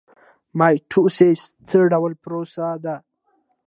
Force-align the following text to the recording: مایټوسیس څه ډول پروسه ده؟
مایټوسیس 0.57 1.41
څه 1.67 1.77
ډول 1.91 2.13
پروسه 2.23 2.67
ده؟ 2.83 2.95